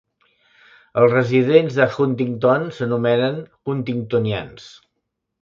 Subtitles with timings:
[1.01, 3.39] Els residents de Huntington s'anomenen
[3.75, 4.69] "Huntingtonians".